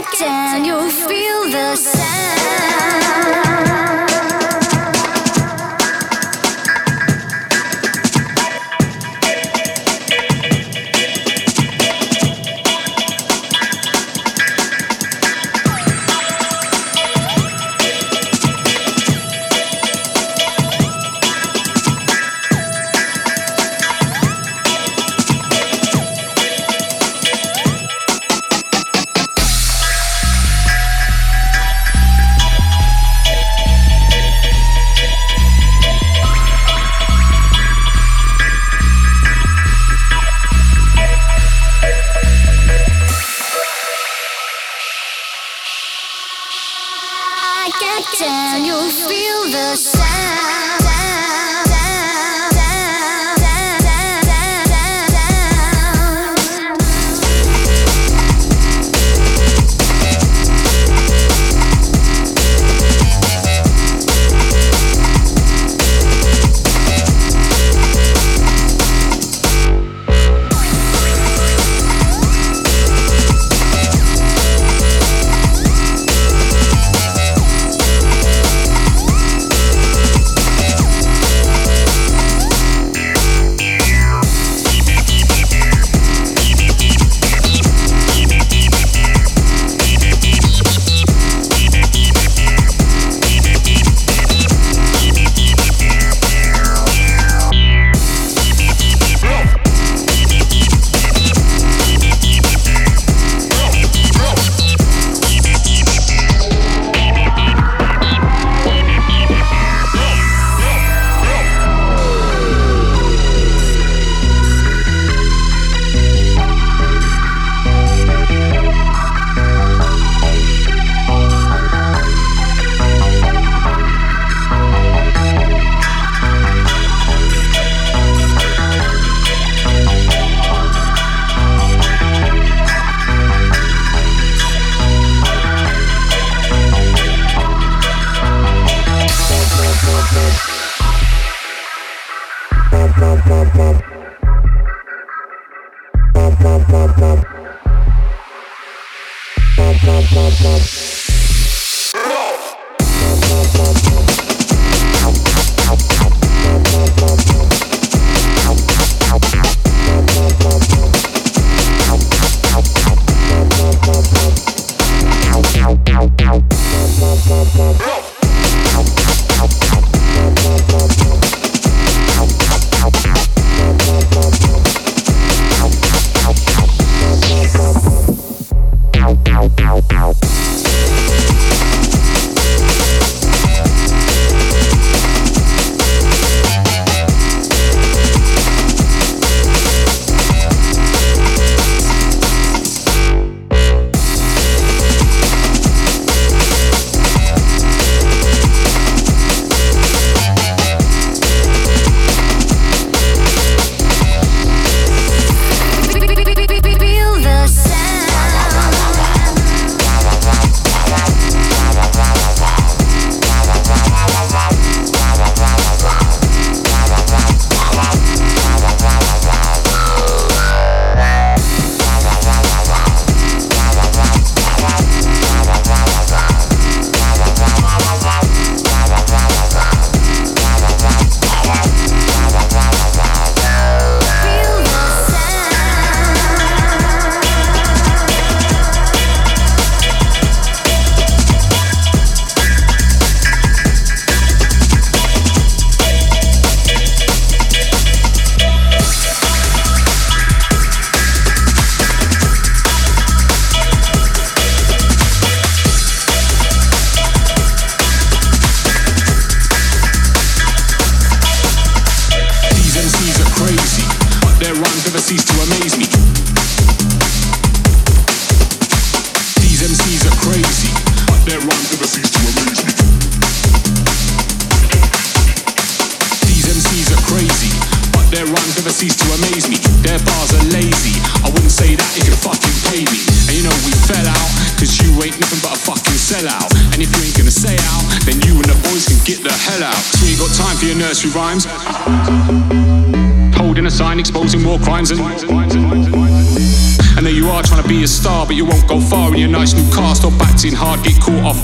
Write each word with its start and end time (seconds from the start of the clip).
Get 0.00 0.18
down, 0.18 0.64
you 0.64 0.90
feel 0.90 1.50
the 1.50 1.76
sound. 1.76 2.85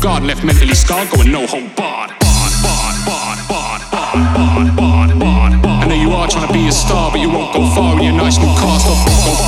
Guard, 0.03 0.25
left 0.25 0.43
mentally 0.43 0.75
scarred, 0.75 1.09
going 1.11 1.31
no 1.31 1.47
hold 1.47 1.75
barred. 1.77 2.11
Barred, 2.19 2.55
barred, 2.63 2.99
barred, 3.07 3.39
barred, 3.49 3.83
barred, 3.95 4.77
barred, 4.77 5.19
barred, 5.19 5.63
barred. 5.63 5.83
And 5.83 5.91
there 5.91 5.99
you 5.99 6.11
are 6.11 6.27
trying 6.27 6.49
to 6.49 6.53
be 6.53 6.67
a 6.67 6.73
star, 6.73 7.13
but 7.13 7.21
you 7.21 7.31
won't 7.31 7.55
go 7.55 7.63
far 7.75 7.97
in 7.99 8.03
your 8.03 8.15
nice 8.15 8.39
new 8.39 8.53
car. 8.59 9.42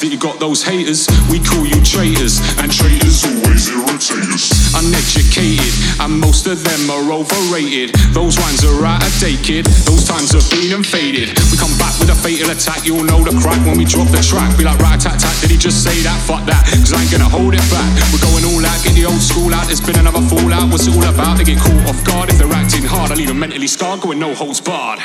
That 0.00 0.08
you 0.08 0.16
got 0.16 0.40
those 0.40 0.64
haters. 0.64 1.04
We 1.28 1.36
call 1.36 1.68
you 1.68 1.76
traitors, 1.84 2.40
and 2.56 2.72
traitors 2.72 3.26
always 3.28 3.68
irritate 3.68 4.24
us. 4.32 4.48
Uneducated, 4.72 5.74
and 6.00 6.16
most 6.16 6.48
of 6.48 6.64
them 6.64 6.88
are 6.88 7.12
overrated. 7.12 7.92
Those 8.16 8.40
rhymes 8.40 8.64
are 8.64 8.80
out 8.88 9.04
of 9.04 9.12
date, 9.20 9.44
kid. 9.44 9.68
Those 9.84 10.08
times 10.08 10.32
have 10.32 10.48
been 10.48 10.72
and 10.72 10.86
faded. 10.86 11.36
We 11.52 11.60
come 11.60 11.74
back 11.76 11.92
with 12.00 12.08
a 12.08 12.16
fatal 12.16 12.48
attack, 12.48 12.88
you'll 12.88 13.04
know 13.04 13.20
the 13.20 13.36
crack 13.36 13.60
when 13.68 13.76
we 13.76 13.84
drop 13.84 14.08
the 14.08 14.24
track. 14.24 14.56
Be 14.56 14.64
like, 14.64 14.80
right, 14.80 14.96
tat 14.96 15.20
tat, 15.20 15.36
did 15.44 15.52
he 15.52 15.58
just 15.60 15.84
say 15.84 16.00
that? 16.08 16.16
Fuck 16.24 16.48
that, 16.48 16.64
cause 16.80 16.96
I 16.96 17.04
ain't 17.04 17.12
gonna 17.12 17.28
hold 17.28 17.52
it 17.52 17.66
back. 17.68 17.90
We're 18.08 18.24
going 18.24 18.48
all 18.48 18.64
out, 18.64 18.80
get 18.80 18.96
the 18.96 19.04
old 19.04 19.20
school 19.20 19.52
out. 19.52 19.68
There's 19.68 19.84
been 19.84 20.00
another 20.00 20.24
fallout. 20.24 20.72
What's 20.72 20.88
it 20.88 20.96
all 20.96 21.04
about? 21.04 21.36
They 21.36 21.44
get 21.44 21.60
caught 21.60 21.84
off 21.92 22.00
guard 22.08 22.32
if 22.32 22.40
they're 22.40 22.48
acting 22.48 22.88
hard. 22.88 23.12
I 23.12 23.14
leave 23.14 23.28
them 23.28 23.38
mentally 23.38 23.68
scarred, 23.68 24.00
going 24.00 24.18
no 24.18 24.32
holds 24.32 24.60
barred. 24.60 25.04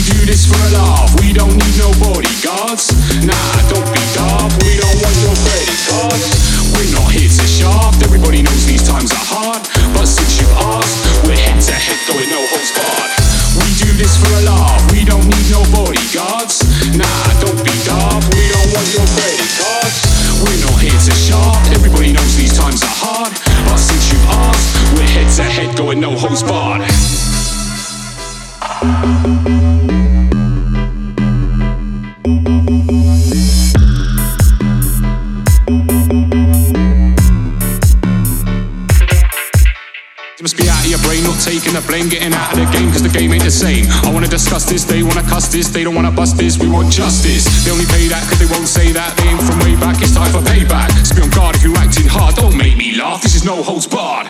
We 0.00 0.16
do 0.16 0.24
this 0.24 0.48
for 0.48 0.56
a 0.56 0.80
laugh, 0.80 1.12
we 1.20 1.28
don't 1.28 1.52
need 1.52 1.76
no 1.76 1.92
bodyguards. 2.00 2.88
Nah, 3.20 3.36
don't 3.68 3.84
be 3.84 4.00
daft, 4.16 4.56
we 4.64 4.80
don't 4.80 4.96
want 4.96 5.16
your 5.20 5.36
credit. 5.44 5.76
We're 6.72 6.88
not 6.96 7.12
here 7.12 7.28
to 7.28 7.44
shaft, 7.44 8.00
everybody 8.00 8.40
knows 8.40 8.64
these 8.64 8.80
times 8.80 9.12
are 9.12 9.28
hard. 9.28 9.60
But 9.92 10.08
since 10.08 10.40
you've 10.40 10.56
asked, 10.56 11.04
we're 11.28 11.36
head 11.36 11.60
to 11.60 11.76
head 11.76 12.00
going 12.08 12.32
no 12.32 12.40
holds 12.48 12.72
barred. 12.80 13.12
We 13.60 13.68
do 13.76 13.92
this 14.00 14.16
for 14.16 14.32
a 14.40 14.48
laugh, 14.48 14.80
we 14.88 15.04
don't 15.04 15.20
need 15.20 15.46
no 15.52 15.60
bodyguards. 15.68 16.64
Nah, 16.96 17.28
don't 17.44 17.60
be 17.60 17.76
daft, 17.84 18.24
we 18.32 18.48
don't 18.56 18.72
want 18.72 18.88
your 18.96 19.04
credit. 19.04 19.52
We're 20.40 20.64
not 20.64 20.80
here 20.80 20.96
to 20.96 21.12
shaft, 21.12 21.76
everybody 21.76 22.16
knows 22.16 22.40
these 22.40 22.56
times 22.56 22.80
are 22.88 22.96
hard. 23.04 23.36
But 23.68 23.76
since 23.76 24.08
you've 24.08 24.32
asked, 24.32 24.96
we're 24.96 25.12
head 25.12 25.28
to 25.36 25.44
head 25.44 25.76
going 25.76 26.00
no 26.00 26.16
holds 26.16 26.40
barred. 26.40 26.88
Taking 41.50 41.72
the 41.72 41.82
blame, 41.86 42.08
getting 42.08 42.32
out 42.32 42.52
of 42.52 42.58
the 42.58 42.64
game, 42.72 42.90
cause 42.92 43.02
the 43.02 43.08
game 43.08 43.32
ain't 43.32 43.44
the 43.44 43.50
same. 43.50 43.86
I 44.04 44.12
wanna 44.12 44.28
discuss 44.28 44.64
this, 44.64 44.84
they 44.84 45.02
wanna 45.02 45.22
cuss 45.22 45.48
this, 45.48 45.68
they 45.68 45.84
don't 45.84 45.94
wanna 45.94 46.10
bust 46.10 46.36
this, 46.36 46.58
we 46.58 46.68
want 46.68 46.92
justice. 46.92 47.44
They 47.64 47.70
only 47.70 47.86
pay 47.86 48.08
that 48.08 48.22
cause 48.28 48.38
they 48.38 48.46
won't 48.46 48.68
say 48.68 48.92
that, 48.92 49.16
they 49.16 49.28
ain't 49.28 49.42
from 49.42 49.58
way 49.60 49.74
back, 49.76 50.00
it's 50.00 50.14
time 50.14 50.30
for 50.32 50.40
payback. 50.40 50.88
Be 51.14 51.22
on 51.22 51.30
guard 51.30 51.56
if 51.56 51.62
you're 51.62 51.76
acting 51.76 52.06
hard, 52.06 52.34
don't 52.36 52.56
make 52.56 52.76
me 52.76 52.96
laugh, 52.96 53.22
this 53.22 53.34
is 53.34 53.44
no 53.44 53.62
holds 53.62 53.86
barred. 53.86 54.28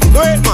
Hey 0.00 0.36
yo, 0.36 0.53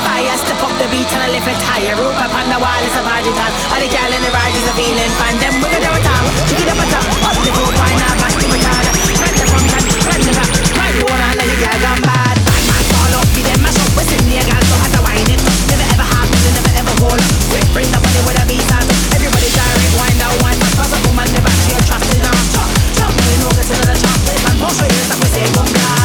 the 0.81 0.89
beat 0.89 1.13
and 1.13 1.21
I 1.21 1.29
lift 1.29 1.45
it 1.45 1.61
higher. 1.61 1.93
Up 1.93 2.33
on 2.33 2.49
the 2.49 2.57
wall 2.57 2.81
is 2.81 2.95
a 2.97 3.03
magical, 3.05 3.51
all 3.69 3.77
the 3.77 3.85
gal 3.85 4.09
in 4.09 4.21
the 4.25 4.33
ride 4.33 4.55
is 4.57 4.65
a 4.65 4.73
feeling 4.73 5.13
fine. 5.21 5.37
Them 5.37 5.53
with 5.61 5.77
the 5.77 5.81
top, 5.85 6.25
chick 6.49 6.57
it 6.57 6.73
up 6.73 6.81
a 6.81 6.85
top, 6.89 7.05
up 7.21 7.37
the 7.37 7.51
foot, 7.53 7.73
why 7.77 7.93
not, 8.01 8.15
back 8.17 8.33
to 8.33 8.47
my 8.49 8.57
yard. 8.57 8.85
Run 9.21 9.33
the 9.37 9.45
front 9.45 9.67
run 10.09 10.21
the 10.25 10.33
back, 10.33 10.49
ride 10.73 10.95
the 10.97 11.05
one 11.05 11.21
and 11.21 11.37
let 11.37 11.47
the 11.53 11.57
gal 11.61 11.77
gone 11.85 12.01
bad. 12.01 12.35
Bad 12.41 12.63
man 12.65 12.83
fall 12.89 13.13
up, 13.13 13.27
be 13.29 13.41
them 13.45 13.61
mash 13.61 13.77
up, 13.77 13.93
we 13.93 14.03
sing 14.09 14.25
the 14.25 14.41
gal, 14.41 14.63
so 14.65 14.75
to 14.97 14.99
wine 15.05 15.29
it. 15.29 15.41
Never 15.69 15.85
ever 15.85 16.07
happen, 16.17 16.39
never 16.49 16.73
ever 16.73 16.93
hold 16.97 17.21
up. 17.21 17.33
Quick, 17.53 17.67
bring 17.77 17.89
the 17.93 17.99
body 18.01 18.21
with 18.25 18.41
a 18.41 18.45
beat 18.49 18.71
on. 18.73 18.85
Everybody 19.13 19.49
direct, 19.53 19.93
wind 20.01 20.17
down, 20.17 20.33
wind 20.41 20.57
back, 20.57 20.73
cause 20.81 20.93
a 20.97 20.99
woman 21.05 21.29
never 21.29 21.53
she 21.61 21.77
a 21.77 21.79
trust 21.85 22.09
in 22.09 22.25
her. 22.25 22.37
Chop, 22.57 22.69
chop, 22.97 23.11
we 23.21 23.33
know 23.37 23.53
get 23.53 23.69
the 23.69 23.97
top, 24.01 24.19
and 24.49 24.57
push 24.57 24.81
her 24.81 24.89
ears, 24.89 25.09
and 25.13 25.19
we 25.21 25.29
say, 25.29 25.45
come 25.53 25.69
glass. 25.77 26.00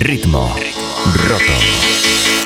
Ritmo 0.00 0.56
roto. 1.28 2.39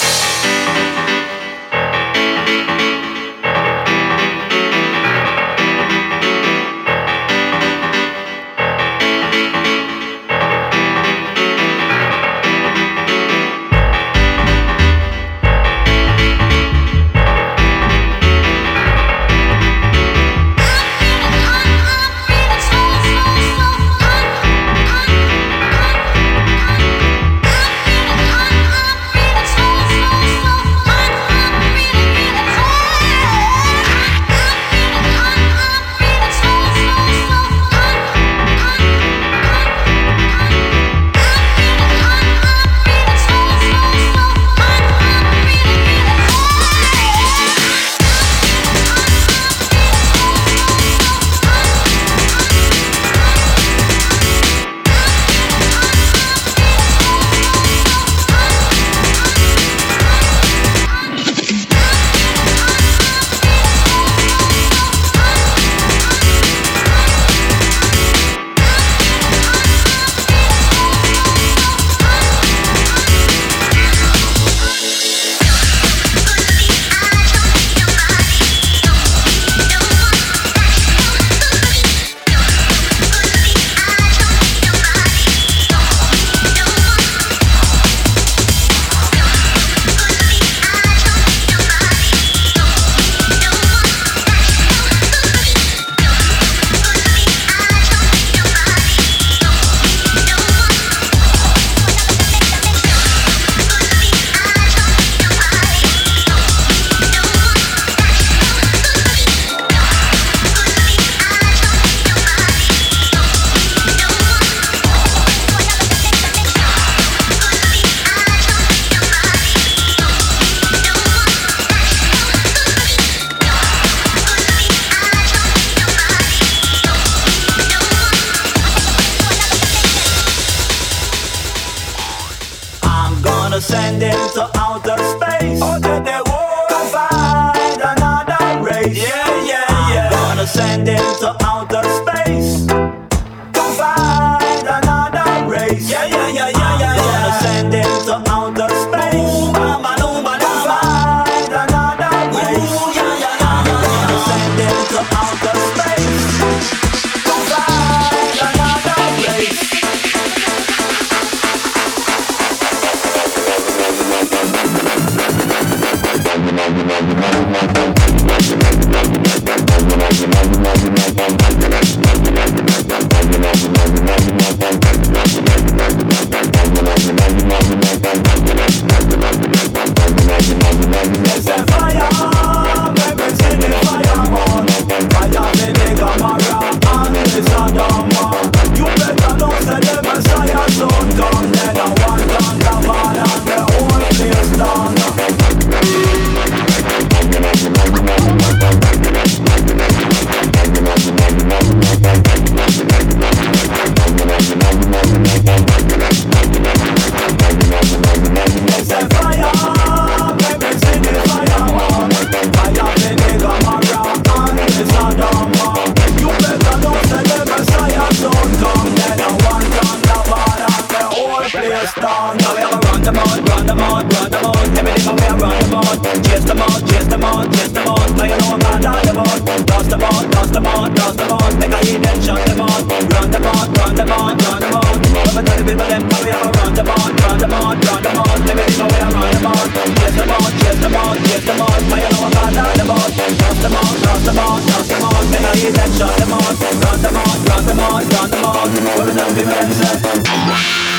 Run 225.45 225.61
them 225.61 225.76
out. 225.76 226.01
Chase 226.24 226.45
them 226.49 226.57
out, 226.57 226.80
chase 226.88 227.05
them 227.05 227.20
out, 227.20 227.53
chase. 227.53 227.72
Now 227.76 228.24
you 228.24 228.36
know 228.40 228.57
I'm 228.57 228.61
bad 228.64 228.84
on 228.88 229.05
them 229.05 229.18
out. 229.20 229.45
Lost 229.68 229.90
them 229.92 230.01
out, 230.01 230.24
lost 230.32 230.53
them 230.57 230.64
out, 230.64 230.88
lost 230.97 231.18
them 231.20 231.32
out. 231.36 231.53
Make 231.61 231.68
a 231.68 231.80
hit 231.84 232.01
and 232.01 232.24
shut 232.24 232.40
them 232.49 232.64
out. 232.64 232.80
Run 233.12 233.28
them 233.28 233.45
out, 233.45 233.68
run 233.76 233.92
them 233.92 234.09
out, 234.09 234.40
run 234.40 234.61
them 234.64 234.72
out. 234.72 234.97
Never 235.05 235.42
tell 235.45 235.59
the 235.61 235.64
people 235.68 235.84
them 235.84 236.09
have 236.09 236.24
a 236.24 236.49
run 236.49 236.72
them 236.72 236.88
out, 236.88 237.12
run 237.20 237.36
them 237.36 237.53
out, 237.53 237.76
run 237.76 238.01
them 238.01 238.16
out. 238.24 238.40
Everything 238.40 238.88
we 238.88 238.97
have 239.05 239.12
run 239.12 239.28
them 239.36 239.45
out. 239.45 239.68
Chase 239.68 240.16
them 240.16 240.32
out, 240.32 240.49
chase 240.64 240.80
them 240.80 240.97
out, 240.97 241.20
chase. 241.28 241.45
Now 241.45 242.01
you 242.01 242.09
know 242.09 242.24
I'm 242.24 242.32
bad 242.32 242.57
on 242.64 242.72
them 242.80 242.88
out. 242.88 243.12
Lost 243.12 243.61
them 243.61 243.76
out, 243.76 244.01
lost 244.01 244.24
them 244.24 244.40
out, 244.40 244.64
lost 244.64 244.88
them 244.88 245.05
out. 245.05 245.24
Make 245.28 245.45
a 245.45 245.53
hit 245.61 245.76
and 245.76 245.92
shut 245.92 246.16
them 246.24 246.32
out. 246.32 246.57
Run 246.57 246.97
them 247.05 247.20
out, 247.20 247.36
run 247.45 247.62
them 247.68 247.80
out, 247.84 248.01
run 248.01 248.28
them 248.32 248.45
out. 248.49 248.72
Never 248.72 249.12
tell 249.12 249.28
the 249.28 249.36
people 249.36 249.53
them. 249.53 249.68
Lucifer, 249.76 250.93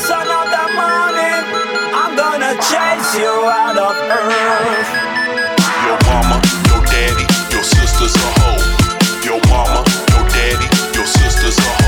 son 0.00 0.28
of 0.28 0.46
the 0.46 0.66
morning, 0.78 1.42
I'm 1.92 2.14
gonna 2.14 2.54
chase 2.70 3.18
you 3.18 3.34
out 3.50 3.76
of 3.76 3.96
earth. 3.96 4.90
Your 5.86 5.98
mama, 6.06 6.40
your 6.70 6.82
daddy, 6.86 7.26
your 7.50 7.64
sister's 7.64 8.14
a 8.14 8.28
hoe. 8.38 8.62
Your 9.24 9.40
mama, 9.48 9.82
your 10.14 10.28
daddy, 10.28 10.68
your 10.94 11.06
sister's 11.06 11.58
a 11.58 11.62
hoe. 11.82 11.87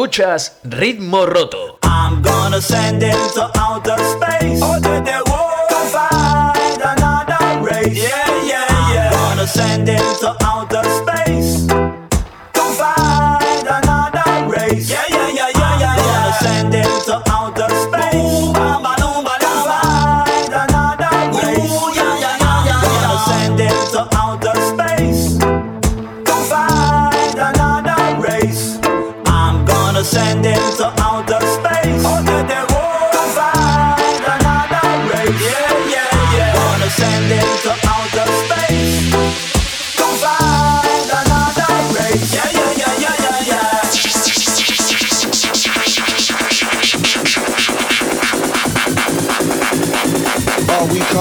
Escuchas 0.00 0.56
Ritmo 0.64 1.26
Roto. 1.26 1.78
I'm 1.82 2.22
gonna 2.22 2.62
send 2.62 3.02
him 3.02 3.18
to 3.34 3.50
outer 3.58 3.98
space. 3.98 4.58
Oh, 4.62 4.80
did 4.80 5.04
they 5.04 5.20
walk 5.26 5.68
to 5.68 5.74
find 5.92 6.80
another 6.80 7.60
race? 7.60 8.02
Yeah, 8.02 8.42
yeah, 8.46 8.94
yeah. 8.94 9.10
Gonna 9.10 9.46
send 9.46 9.86
him 9.86 10.02
to 10.20 10.39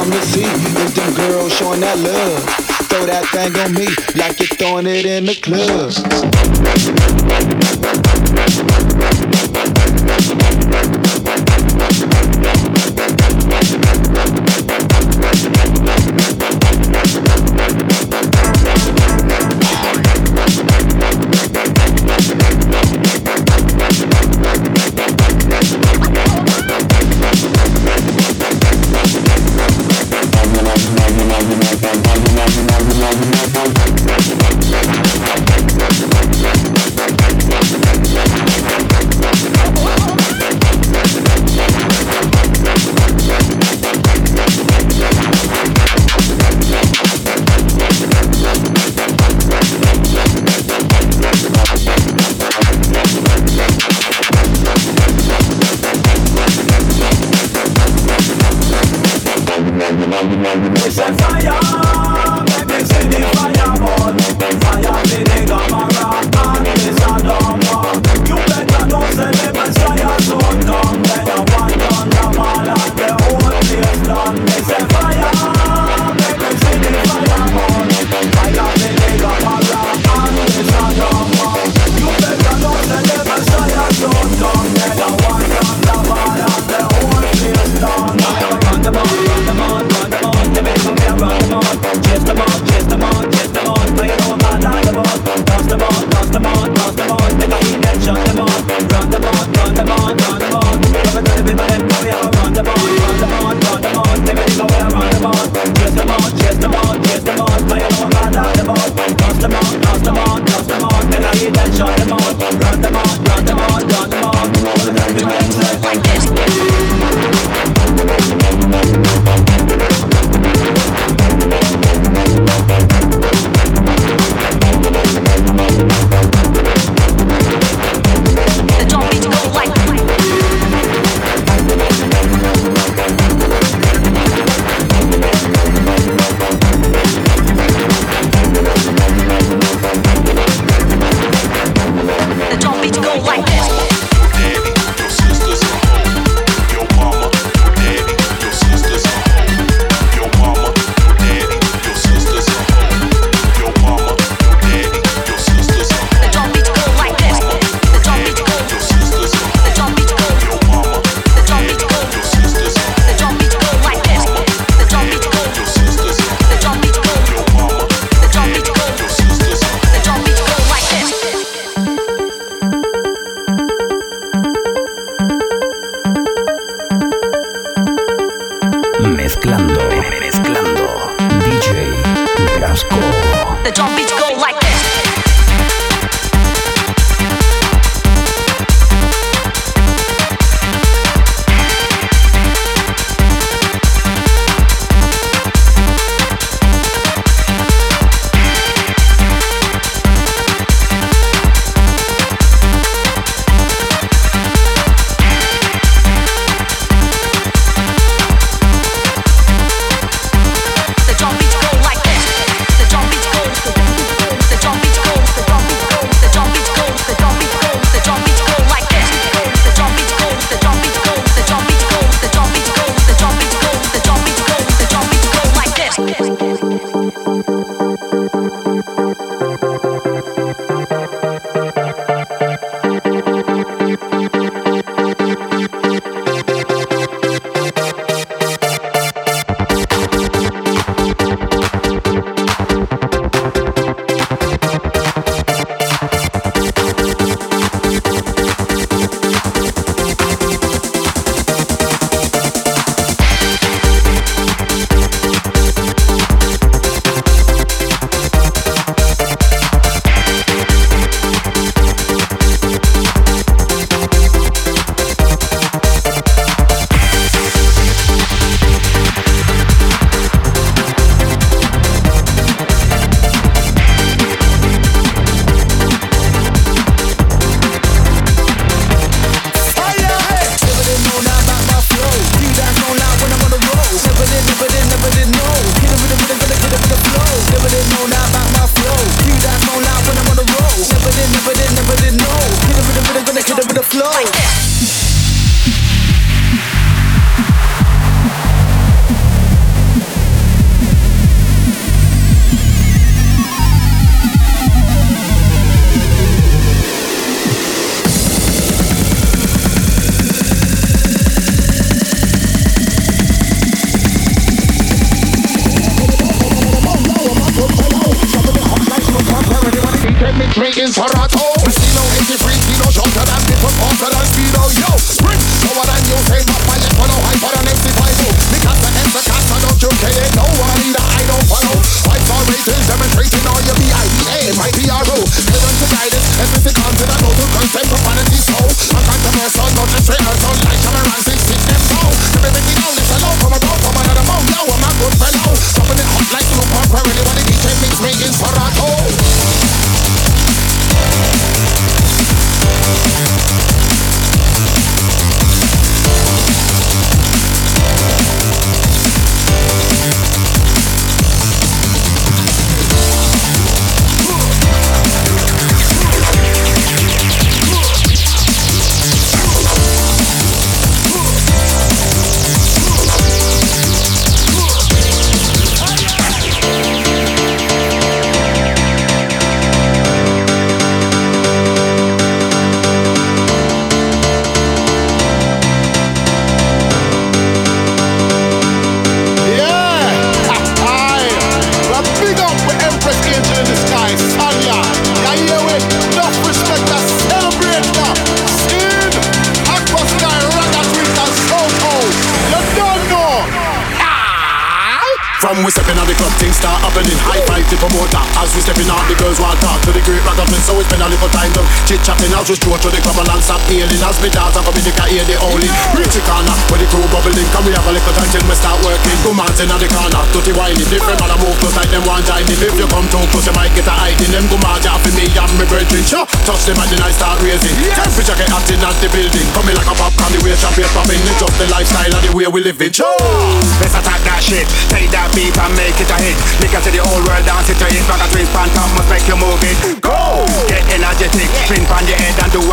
come 0.10 0.20
to 0.20 0.26
see 0.28 0.42
them 0.42 1.14
girls 1.14 1.54
showing 1.54 1.80
that 1.82 2.00
love. 2.00 2.44
Throw 2.90 3.06
that 3.06 3.28
thing 3.32 3.56
on 3.60 3.74
me 3.74 3.86
like 4.20 4.40
you're 4.40 4.48
throwing 4.58 4.88
it 4.88 5.06
in 5.06 5.26
the 5.26 5.36
club. 5.36 5.94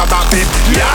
about 0.07 0.31
it. 0.31 0.47
Yeah, 0.71 0.87